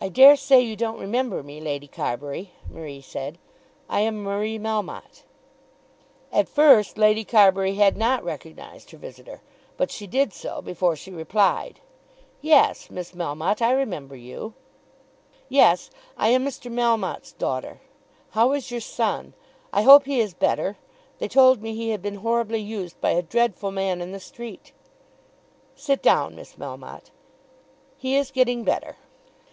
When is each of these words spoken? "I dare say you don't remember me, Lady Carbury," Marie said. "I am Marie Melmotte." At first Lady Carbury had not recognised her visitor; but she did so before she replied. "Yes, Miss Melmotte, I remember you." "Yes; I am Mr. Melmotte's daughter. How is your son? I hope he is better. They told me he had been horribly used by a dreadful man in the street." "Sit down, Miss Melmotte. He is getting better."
"I 0.00 0.10
dare 0.10 0.36
say 0.36 0.60
you 0.60 0.76
don't 0.76 0.98
remember 1.00 1.42
me, 1.42 1.62
Lady 1.62 1.88
Carbury," 1.88 2.50
Marie 2.68 3.00
said. 3.00 3.38
"I 3.88 4.00
am 4.00 4.22
Marie 4.22 4.58
Melmotte." 4.58 5.22
At 6.30 6.46
first 6.46 6.98
Lady 6.98 7.24
Carbury 7.24 7.76
had 7.76 7.96
not 7.96 8.22
recognised 8.22 8.90
her 8.90 8.98
visitor; 8.98 9.40
but 9.78 9.90
she 9.90 10.06
did 10.06 10.34
so 10.34 10.60
before 10.60 10.94
she 10.94 11.10
replied. 11.10 11.80
"Yes, 12.42 12.90
Miss 12.90 13.12
Melmotte, 13.12 13.62
I 13.62 13.70
remember 13.72 14.14
you." 14.14 14.52
"Yes; 15.48 15.90
I 16.18 16.28
am 16.28 16.44
Mr. 16.44 16.70
Melmotte's 16.70 17.32
daughter. 17.32 17.80
How 18.32 18.52
is 18.52 18.70
your 18.70 18.80
son? 18.82 19.32
I 19.72 19.82
hope 19.82 20.04
he 20.04 20.20
is 20.20 20.34
better. 20.34 20.76
They 21.18 21.28
told 21.28 21.62
me 21.62 21.74
he 21.74 21.90
had 21.90 22.02
been 22.02 22.16
horribly 22.16 22.60
used 22.60 23.00
by 23.00 23.12
a 23.12 23.22
dreadful 23.22 23.70
man 23.70 24.02
in 24.02 24.12
the 24.12 24.20
street." 24.20 24.72
"Sit 25.74 26.02
down, 26.02 26.34
Miss 26.36 26.56
Melmotte. 26.56 27.10
He 27.96 28.16
is 28.16 28.30
getting 28.30 28.64
better." 28.64 28.98